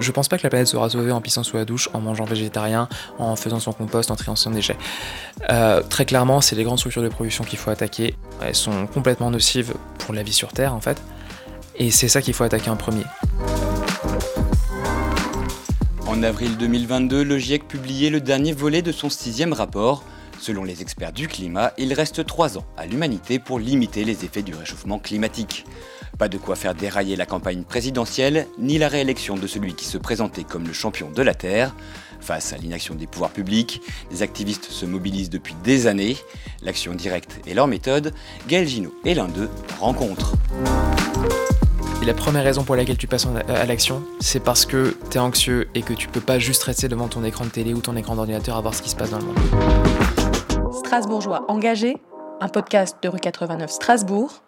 [0.00, 2.24] Je pense pas que la planète sera sauvée en pissant sous la douche, en mangeant
[2.24, 4.76] végétarien, en faisant son compost, en triant son déchet.
[5.50, 8.14] Euh, très clairement, c'est les grandes structures de production qu'il faut attaquer.
[8.40, 11.02] Elles sont complètement nocives pour la vie sur Terre en fait.
[11.76, 13.04] Et c'est ça qu'il faut attaquer en premier.
[16.06, 20.04] En avril 2022, le GIEC publiait le dernier volet de son sixième rapport.
[20.40, 24.42] Selon les experts du climat, il reste trois ans à l'humanité pour limiter les effets
[24.42, 25.64] du réchauffement climatique.
[26.18, 29.98] Pas de quoi faire dérailler la campagne présidentielle, ni la réélection de celui qui se
[29.98, 31.76] présentait comme le champion de la Terre.
[32.20, 33.80] Face à l'inaction des pouvoirs publics,
[34.10, 36.16] les activistes se mobilisent depuis des années.
[36.60, 38.12] L'action directe est leur méthode.
[38.48, 40.34] Gaël Gino est l'un d'eux, rencontre.
[42.02, 45.20] Et la première raison pour laquelle tu passes à l'action, c'est parce que tu es
[45.20, 47.94] anxieux et que tu peux pas juste rester devant ton écran de télé ou ton
[47.94, 50.74] écran d'ordinateur à voir ce qui se passe dans le monde.
[50.84, 51.96] Strasbourgeois engagé,
[52.40, 54.42] un podcast de rue 89 Strasbourg,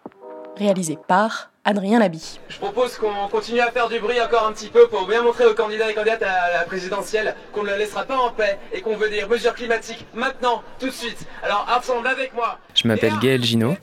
[0.57, 2.39] réalisé par Adrien Labi.
[2.49, 5.45] Je propose qu'on continue à faire du bruit encore un petit peu pour bien montrer
[5.45, 8.81] aux candidats et candidates à la présidentielle qu'on ne la laissera pas en paix et
[8.81, 11.27] qu'on veut des mesures climatiques maintenant, tout de suite.
[11.43, 12.57] Alors ensemble avec moi.
[12.73, 13.75] Je m'appelle Gaël Gino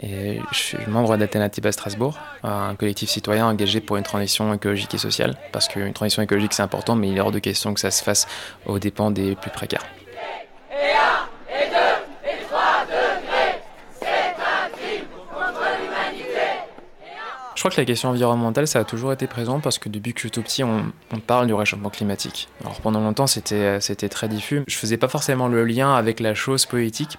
[0.00, 4.94] et je suis membre d'Alternative à Strasbourg, un collectif citoyen engagé pour une transition écologique
[4.94, 5.36] et sociale.
[5.52, 8.02] Parce qu'une transition écologique c'est important, mais il est hors de question que ça se
[8.02, 8.26] fasse
[8.64, 9.84] aux dépens des plus précaires.
[17.56, 20.20] Je crois que la question environnementale, ça a toujours été présent parce que depuis que
[20.20, 20.92] je suis tout petit, on,
[21.26, 22.48] parle du réchauffement climatique.
[22.60, 24.62] Alors pendant longtemps, c'était, c'était très diffus.
[24.68, 27.16] Je faisais pas forcément le lien avec la chose politique.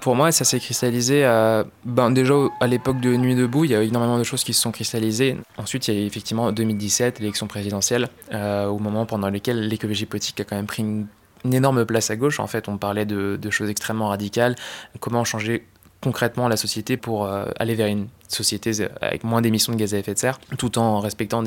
[0.00, 3.74] Pour moi, ça s'est cristallisé à, ben déjà à l'époque de Nuit debout, il y
[3.74, 5.36] a énormément de choses qui se sont cristallisées.
[5.58, 10.38] Ensuite, il y a effectivement 2017, l'élection présidentielle, euh, au moment pendant lequel l'écologie politique
[10.40, 11.06] a quand même pris une,
[11.52, 12.38] énorme place à gauche.
[12.38, 14.54] En fait, on parlait de, de choses extrêmement radicales,
[15.00, 15.66] comment changer
[16.02, 19.98] concrètement la société pour euh, aller vers une société avec moins d'émissions de gaz à
[19.98, 21.42] effet de serre, tout en respectant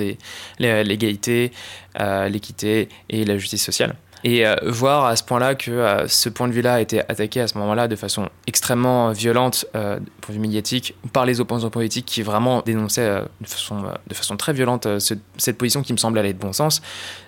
[0.60, 1.52] l'égalité,
[2.00, 3.96] euh, l'équité et la justice sociale.
[4.24, 7.48] Et euh, voir à ce point-là que ce point de vue-là a été attaqué à
[7.48, 10.00] ce moment-là de façon extrêmement violente, point
[10.30, 14.54] de vue médiatique, par les opposants politiques qui vraiment dénonçaient de, façon, de façon très
[14.54, 16.82] violente cette position qui me semble aller de bon sens,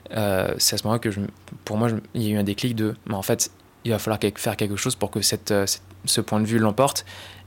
[0.09, 1.09] c'est à ce moment-là que
[1.65, 3.51] pour moi, il y a eu un déclic de, mais en fait,
[3.83, 5.53] il va falloir faire quelque chose pour que cette,
[6.07, 7.05] ce point de vue l'emporte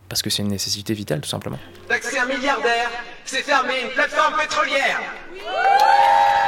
[0.08, 1.58] parce que c'est une nécessité vitale tout simplement.
[2.02, 2.90] C'est un milliardaire,
[3.24, 5.00] c'est fermé une plateforme pétrolière.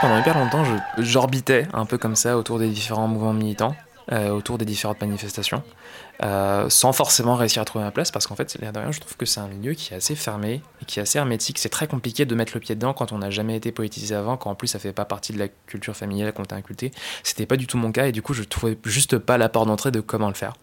[0.00, 0.64] Pendant hyper longtemps,
[0.98, 3.76] j'orbitais un peu comme ça autour des différents mouvements militants.
[4.10, 5.62] Euh, autour des différentes manifestations,
[6.24, 9.26] euh, sans forcément réussir à trouver ma place, parce qu'en fait, l'air je trouve que
[9.26, 11.56] c'est un milieu qui est assez fermé et qui est assez hermétique.
[11.58, 14.36] C'est très compliqué de mettre le pied dedans quand on n'a jamais été politisé avant,
[14.36, 16.90] quand en plus ça fait pas partie de la culture familiale qu'on t'a inculté.
[17.22, 19.68] C'était pas du tout mon cas, et du coup, je trouvais juste pas la porte
[19.68, 20.54] d'entrée de comment le faire.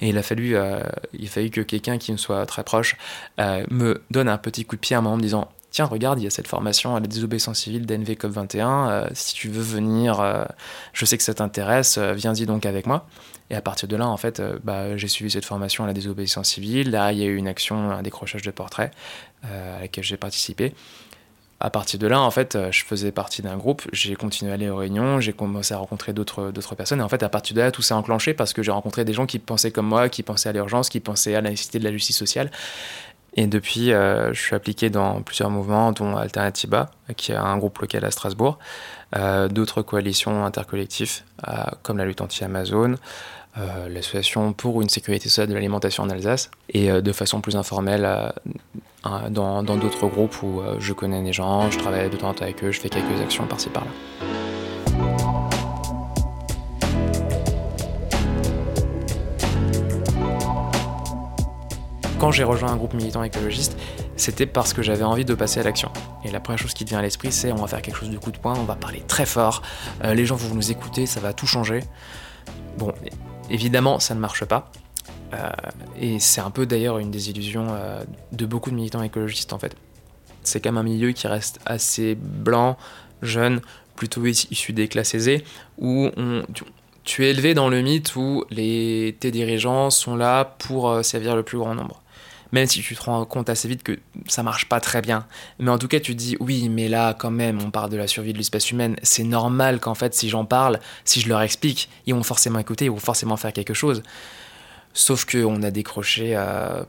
[0.00, 0.80] Et il a fallu, euh,
[1.12, 2.96] il a fallu que quelqu'un qui me soit très proche
[3.38, 6.18] me donne un petit coup de pied à un moment en me disant tiens, regarde,
[6.18, 9.62] il y a cette formation à la désobéissance civile d'NV COP21, euh, si tu veux
[9.62, 10.42] venir, euh,
[10.94, 13.06] je sais que ça t'intéresse, euh, viens-y donc avec moi.
[13.50, 16.48] Et à partir de là, en fait, bah, j'ai suivi cette formation à la désobéissance
[16.48, 16.92] civile.
[16.92, 18.90] Là, il y a eu une action, un décrochage de portraits
[19.44, 20.72] à laquelle j'ai participé.
[21.60, 24.68] À partir de là, en fait, je faisais partie d'un groupe, j'ai continué à aller
[24.68, 26.98] aux réunions, j'ai commencé à rencontrer d'autres, d'autres personnes.
[26.98, 29.12] Et en fait, à partir de là, tout s'est enclenché parce que j'ai rencontré des
[29.12, 31.84] gens qui pensaient comme moi, qui pensaient à l'urgence, qui pensaient à la nécessité de
[31.84, 32.50] la justice sociale.
[33.36, 37.78] Et depuis, euh, je suis appliqué dans plusieurs mouvements, dont Alternatiba, qui est un groupe
[37.78, 38.58] local à Strasbourg,
[39.14, 41.52] euh, d'autres coalitions intercollectives, euh,
[41.82, 42.96] comme la lutte anti-Amazon,
[43.88, 48.06] l'association pour une sécurité sociale de l'alimentation en Alsace, et de façon plus informelle
[49.30, 52.62] dans d'autres groupes où je connais des gens, je travaille de temps en temps avec
[52.62, 53.90] eux, je fais quelques actions par-ci par-là.
[62.26, 63.78] Quand j'ai rejoint un groupe militant écologiste,
[64.16, 65.92] c'était parce que j'avais envie de passer à l'action.
[66.24, 68.10] Et la première chose qui te vient à l'esprit, c'est on va faire quelque chose
[68.10, 69.62] de coup de poing, on va parler très fort,
[70.02, 71.84] euh, les gens vont nous écouter, ça va tout changer.
[72.78, 72.92] Bon,
[73.48, 74.72] évidemment, ça ne marche pas.
[75.34, 75.50] Euh,
[76.00, 79.60] et c'est un peu d'ailleurs une des illusions euh, de beaucoup de militants écologistes en
[79.60, 79.76] fait.
[80.42, 82.76] C'est quand même un milieu qui reste assez blanc,
[83.22, 83.60] jeune,
[83.94, 85.44] plutôt issu des classes aisées,
[85.78, 86.10] où
[87.04, 91.44] tu, es élevé dans le mythe où les, tes dirigeants sont là pour servir le
[91.44, 92.02] plus grand nombre
[92.52, 95.26] même si tu te rends compte assez vite que ça marche pas très bien.
[95.58, 97.96] Mais en tout cas, tu te dis, oui, mais là, quand même, on parle de
[97.96, 98.96] la survie de l'espèce humaine.
[99.02, 102.86] C'est normal qu'en fait, si j'en parle, si je leur explique, ils vont forcément écouter,
[102.86, 104.02] ils vont forcément faire quelque chose.
[104.92, 106.86] Sauf qu'on a décroché à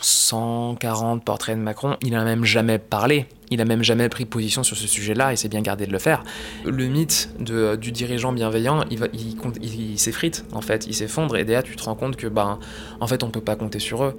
[0.00, 3.26] 140 portraits de Macron, il n'a même jamais parlé.
[3.50, 5.98] Il a même jamais pris position sur ce sujet-là et s'est bien gardé de le
[5.98, 6.22] faire.
[6.64, 11.74] Le mythe de, du dirigeant bienveillant, il, s'effrite en fait, il s'effondre et derrière tu
[11.74, 12.60] te rends compte que ben,
[13.00, 14.16] en fait on peut pas compter sur eux.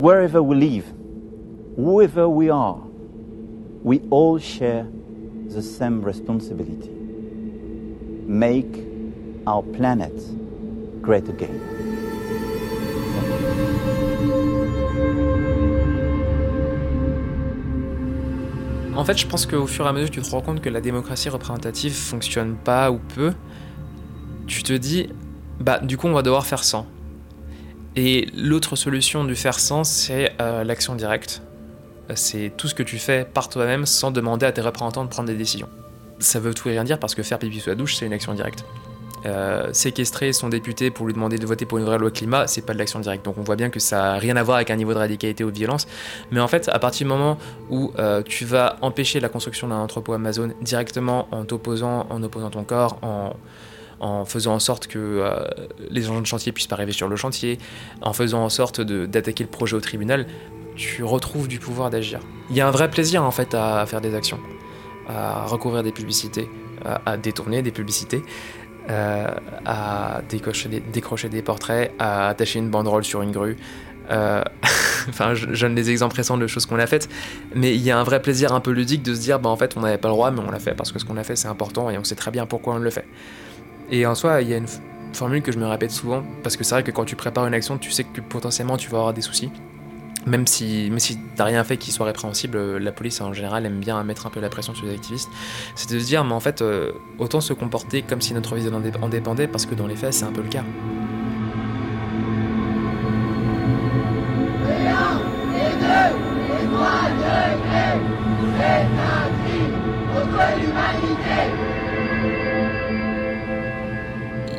[0.00, 0.84] Wherever we live,
[1.76, 2.80] whoever we are,
[3.82, 4.86] we all share
[5.48, 6.98] the same responsibility.
[8.28, 8.84] make
[9.46, 10.12] our planet
[11.00, 11.48] great again.
[18.94, 20.68] En fait, je pense qu'au fur et à mesure que tu te rends compte que
[20.68, 23.32] la démocratie représentative fonctionne pas ou peu,
[24.46, 25.08] tu te dis,
[25.60, 26.84] bah du coup on va devoir faire sans.
[28.00, 31.42] Et l'autre solution du faire sans, c'est euh, l'action directe.
[32.14, 35.26] C'est tout ce que tu fais par toi-même sans demander à tes représentants de prendre
[35.26, 35.68] des décisions.
[36.20, 38.12] Ça veut tout et rien dire parce que faire pipi sous la douche, c'est une
[38.12, 38.64] action directe.
[39.26, 42.64] Euh, séquestrer son député pour lui demander de voter pour une vraie loi climat, c'est
[42.64, 43.24] pas de l'action directe.
[43.24, 45.42] Donc on voit bien que ça n'a rien à voir avec un niveau de radicalité
[45.42, 45.88] ou de violence.
[46.30, 47.36] Mais en fait, à partir du moment
[47.68, 52.50] où euh, tu vas empêcher la construction d'un entrepôt Amazon directement en t'opposant, en opposant
[52.50, 53.32] ton corps, en,
[54.00, 55.44] en faisant en sorte que euh,
[55.90, 57.58] les agents de chantier puissent pas arriver sur le chantier,
[58.02, 60.26] en faisant en sorte d'attaquer le projet au tribunal,
[60.76, 62.20] tu retrouves du pouvoir d'agir.
[62.50, 64.38] Il y a un vrai plaisir en fait à faire des actions,
[65.08, 66.48] à recouvrir des publicités,
[66.84, 68.22] à, détourner des publicités,
[68.88, 69.26] euh,
[69.66, 73.56] à décrocher des, décrocher des, portraits, à attacher une banderole sur une grue.
[74.10, 74.42] Euh,
[75.08, 77.08] enfin, je, donne des exemples récents de choses qu'on a faites,
[77.54, 79.56] mais il y a un vrai plaisir un peu ludique de se dire, bah en
[79.56, 81.24] fait, on n'avait pas le droit, mais on l'a fait parce que ce qu'on a
[81.24, 83.06] fait, c'est important et on sait très bien pourquoi on le fait.
[83.90, 84.66] Et en soi, il y a une
[85.12, 87.54] formule que je me répète souvent, parce que c'est vrai que quand tu prépares une
[87.54, 89.50] action, tu sais que potentiellement tu vas avoir des soucis.
[90.26, 93.64] Même si, même si t'as rien fait qui soit répréhensible, euh, la police en général
[93.64, 95.30] aime bien mettre un peu la pression sur les activistes.
[95.74, 98.68] C'est de se dire, mais en fait, euh, autant se comporter comme si notre vie
[98.68, 100.64] en dépendait, parce que dans les faits, c'est un peu le cas.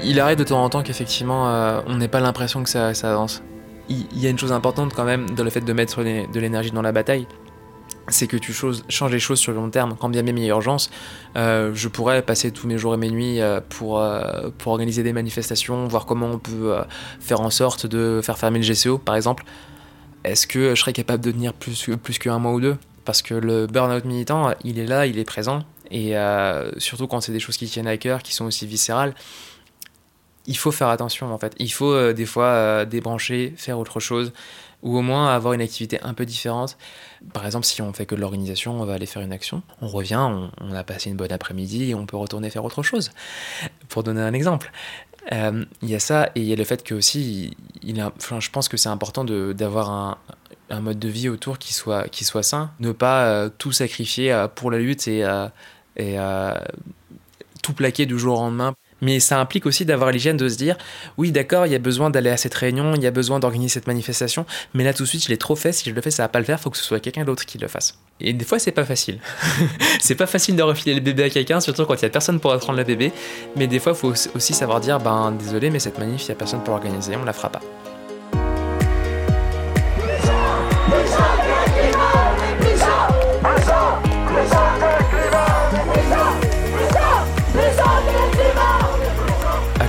[0.09, 3.43] Il arrive de temps en temps qu'effectivement euh, on n'ait pas l'impression que ça, avance.
[3.89, 6.71] Il, y a une chose importante quand même dans le fait de mettre de l'énergie
[6.71, 7.27] dans la bataille,
[8.07, 9.95] c'est que tu changes les choses sur le long terme.
[9.99, 10.89] Quand bien même il y a urgence,
[11.37, 14.03] euh, je pourrais passer tous mes jours et mes nuits euh, pour,
[14.57, 16.75] pour organiser des manifestations, voir comment on peut
[17.19, 19.43] faire en sorte de faire fermer le GCO par exemple.
[20.23, 22.77] Est-ce que je serais capable de tenir plus, plus qu'un mois ou deux?
[23.05, 25.63] Parce que le burn-out militant, il est là, il est présent.
[25.91, 26.13] Et
[26.77, 29.15] surtout quand c'est des choses qui tiennent à cœur, qui sont aussi viscérales,
[30.45, 31.53] il faut faire attention en fait.
[31.59, 34.33] Il faut euh, des fois euh, débrancher, faire autre chose,
[34.81, 36.77] ou au moins avoir une activité un peu différente.
[37.33, 39.87] Par exemple, si on fait que de l'organisation, on va aller faire une action, on
[39.87, 43.11] revient, on, a passé une bonne après-midi on peut retourner faire autre chose.
[43.89, 44.71] Pour donner un exemple.
[45.33, 48.69] Euh, il y a ça et il y a le fait que aussi, je pense
[48.69, 50.17] que c'est important d'avoir un,
[50.69, 54.71] un, mode de vie autour qui soit, qui soit sain, ne pas tout sacrifier pour
[54.71, 55.27] la lutte et,
[55.97, 56.17] et
[57.61, 58.73] tout plaquer du jour au lendemain.
[59.01, 60.77] Mais ça implique aussi d'avoir l'hygiène de se dire
[61.17, 63.73] oui, d'accord, il y a besoin d'aller à cette réunion, il y a besoin d'organiser
[63.73, 65.71] cette manifestation, mais là tout de suite, je l'ai trop fait.
[65.71, 66.59] Si je le fais, ça va pas le faire.
[66.59, 67.97] Faut que ce soit quelqu'un d'autre qui le fasse.
[68.19, 69.19] Et des fois, c'est pas facile.
[69.99, 72.39] c'est pas facile de refiler le bébé à quelqu'un, surtout quand il y a personne
[72.39, 73.11] pour prendre le bébé.
[73.55, 76.35] Mais des fois, faut aussi savoir dire ben désolé, mais cette manif, il y a
[76.35, 77.61] personne pour l'organiser, on la fera pas.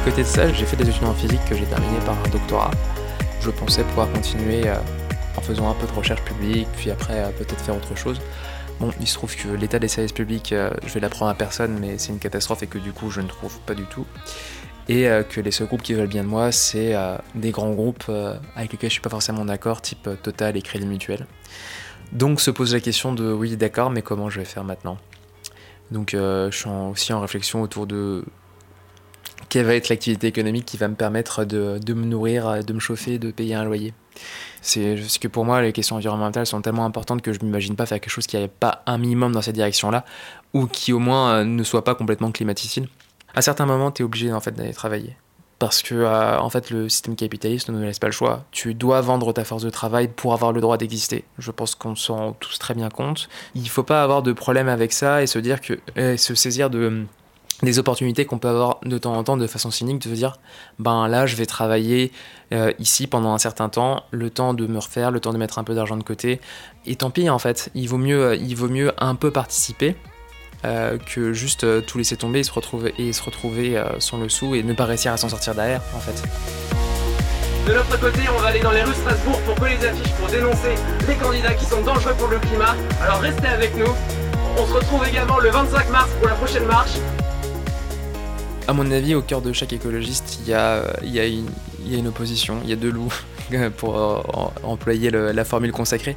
[0.05, 2.71] Côté de ça, j'ai fait des études en physique que j'ai terminé par un doctorat.
[3.41, 4.77] Je pensais pouvoir continuer euh,
[5.37, 8.21] en faisant un peu de recherche publique, puis après euh, peut-être faire autre chose.
[8.79, 11.79] Bon, il se trouve que l'état des services publics, euh, je vais l'apprendre à personne,
[11.79, 14.07] mais c'est une catastrophe et que du coup je ne trouve pas du tout.
[14.89, 16.97] Et que les seuls groupes qui veulent bien de moi, c'est
[17.37, 18.11] des grands groupes
[18.57, 21.27] avec lesquels je suis pas forcément d'accord, type Total et Crédit Mutuel.
[22.11, 24.99] Donc se pose la question de oui d'accord, mais comment je vais faire maintenant?
[25.93, 28.25] Donc je suis aussi en réflexion autour de
[29.51, 33.19] quelle va être l'activité économique qui va me permettre de, me nourrir, de me chauffer,
[33.19, 33.93] de payer un loyer?
[34.63, 37.77] C'est parce que pour moi, les questions environnementales sont tellement importantes que je ne m'imagine
[37.77, 40.05] pas faire quelque chose qui n'avait pas un minimum dans cette direction-là,
[40.55, 42.87] ou qui au moins euh, ne soit pas complètement climaticide.
[43.35, 45.17] À certains moments, tu es obligé en fait, d'aller travailler.
[45.59, 48.45] Parce que euh, en fait, le système capitaliste ne nous laisse pas le choix.
[48.51, 51.25] Tu dois vendre ta force de travail pour avoir le droit d'exister.
[51.39, 53.29] Je pense qu'on s'en rend tous très bien compte.
[53.55, 55.79] Il ne faut pas avoir de problème avec ça et se dire que,
[56.17, 57.05] se saisir de
[57.63, 60.37] des opportunités qu'on peut avoir de temps en temps de façon cynique de se dire
[60.79, 62.13] ben là je vais travailler
[62.53, 65.59] euh, ici pendant un certain temps le temps de me refaire le temps de mettre
[65.59, 66.41] un peu d'argent de côté
[66.87, 69.95] et tant pis en fait il vaut mieux il vaut mieux un peu participer
[70.65, 74.29] euh, que juste euh, tout laisser tomber et se retrouver et se retrouver sans le
[74.29, 76.23] sou et ne pas réussir à s'en sortir derrière en fait
[77.67, 80.29] de l'autre côté, on va aller dans les rues Strasbourg pour coller les affiches pour
[80.29, 80.75] dénoncer
[81.07, 82.75] les candidats qui sont dangereux pour le climat.
[83.03, 83.93] Alors restez avec nous.
[84.59, 86.97] On se retrouve également le 25 mars pour la prochaine marche.
[88.71, 92.73] À mon avis, au cœur de chaque écologiste, il y a, une, opposition, il y
[92.73, 93.13] a deux loups,
[93.79, 94.21] pour euh,
[94.63, 96.17] employer la formule consacrée.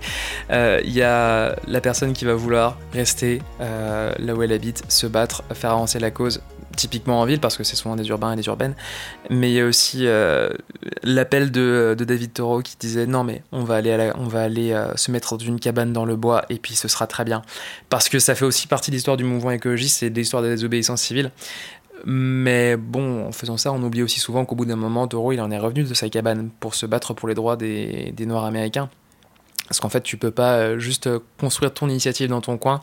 [0.51, 4.83] Euh, il y a la personne qui va vouloir rester euh, là où elle habite,
[4.87, 6.43] se battre, faire avancer la cause
[6.75, 8.75] typiquement en ville parce que c'est souvent des urbains et des urbaines.
[9.29, 10.49] Mais il y a aussi euh,
[11.03, 15.45] l'appel de, David Toro qui disait non mais on va aller, euh, se mettre dans
[15.45, 17.41] une cabane dans le bois et puis ce sera très bien.
[17.89, 20.49] Parce que ça fait aussi partie de l'histoire du mouvement écologiste, c'est de l'histoire des
[20.49, 21.31] désobéissances civiles.
[22.05, 25.39] Mais bon, en faisant ça, on oublie aussi souvent qu'au bout d'un moment, Toro, il
[25.41, 28.43] en est revenu de sa cabane pour se battre pour les droits des, des Noirs
[28.43, 28.89] américains.
[29.73, 32.79] Parce qu'en fait, tu peux pas euh, juste euh, construire ton initiative dans ton coin,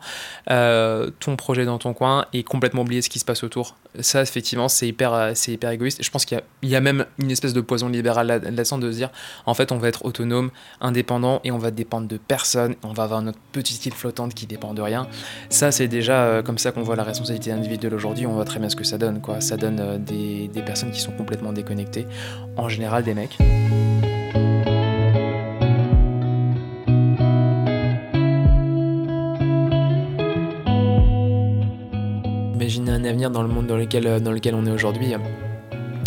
[0.49, 3.77] euh, ton projet dans ton coin et complètement oublier ce qui se passe autour.
[4.01, 5.31] Ça, effectivement, c'est hyper,
[5.71, 6.03] égoïste.
[6.03, 9.09] Je pense qu'il y, a même une espèce de poison libéral là-dedans de se dire,
[9.45, 12.75] en fait, on va être autonome, indépendant et on va dépendre de personne.
[12.83, 15.07] On va avoir notre petite île flottante qui dépend de rien.
[15.47, 18.25] Ça, c'est déjà comme ça qu'on voit la responsabilité individuelle aujourd'hui.
[18.25, 19.21] On voit très bien ce que ça donne.
[19.39, 22.05] Ça donne des, des personnes qui sont complètement déconnectées.
[22.57, 23.37] En général, des mecs.
[33.05, 35.13] Avenir dans le monde dans lequel, euh, dans lequel on est aujourd'hui.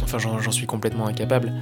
[0.03, 1.53] Enfin, j'en suis complètement incapable.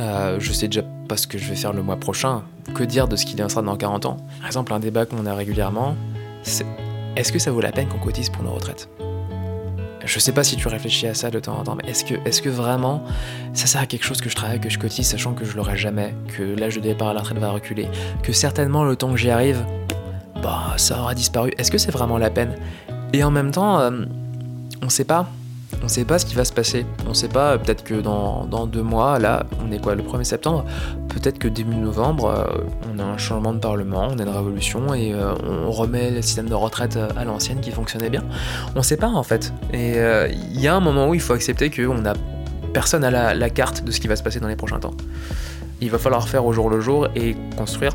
[0.00, 2.42] Euh, je sais déjà pas ce que je vais faire le mois prochain.
[2.74, 4.16] Que dire de ce qu'il en sera dans 40 ans?
[4.38, 5.96] Par exemple, un débat qu'on a régulièrement,
[6.42, 6.66] c'est
[7.16, 8.88] est-ce que ça vaut la peine qu'on cotise pour nos retraites?
[10.04, 12.14] Je sais pas si tu réfléchis à ça de temps en temps, mais est-ce que,
[12.26, 13.04] est que vraiment
[13.52, 15.76] ça sert à quelque chose que je travaille, que je cotise, sachant que je l'aurai
[15.76, 17.88] jamais, que l'âge de départ à la va reculer,
[18.22, 19.64] que certainement le temps que j'y arrive,
[20.42, 21.52] bah ça aura disparu?
[21.56, 22.56] Est-ce que c'est vraiment la peine?
[23.12, 24.04] Et en même temps, euh,
[24.82, 25.26] on sait pas.
[25.82, 26.84] On sait pas ce qui va se passer.
[27.08, 30.64] On sait pas, peut-être que dans, deux mois, là, on est quoi, le 1er septembre?
[31.08, 34.94] Peut-être que début novembre, euh, on a un changement de parlement, on a une révolution
[34.94, 35.34] et euh,
[35.66, 38.22] on remet le système de retraite euh, à l'ancienne qui fonctionnait bien.
[38.76, 39.52] On sait pas en fait.
[39.72, 39.96] Et
[40.30, 42.14] il y a un moment où il faut accepter qu'on n'a
[42.72, 44.94] personne à la carte de ce qui va se passer dans les prochains temps.
[45.80, 47.92] Il va falloir faire au jour le jour et construire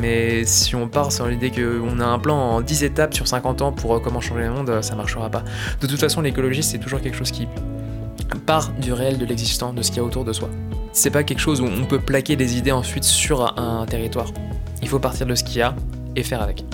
[0.00, 3.62] mais si on part sur l'idée qu'on a un plan en 10 étapes sur 50
[3.62, 5.44] ans pour euh, comment changer le monde, euh, ça marchera pas.
[5.80, 7.48] De toute façon, l'écologie, c'est toujours quelque chose qui
[8.46, 10.48] part du réel, de l'existant, de ce qu'il y a autour de soi.
[10.92, 14.30] C'est pas quelque chose où on peut plaquer des idées ensuite sur un territoire.
[14.82, 15.74] Il faut partir de ce qu'il y a
[16.14, 16.64] et faire avec.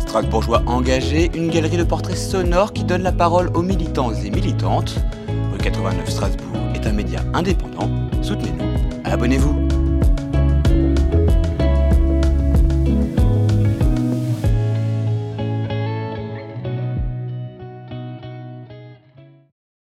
[0.00, 4.96] Strasbourgeois engagé, une galerie de portraits sonores qui donne la parole aux militants et militantes.
[5.60, 7.90] 89 Strasbourg est un média indépendant.
[8.22, 8.64] Soutenez-nous.
[9.04, 9.69] Abonnez-vous.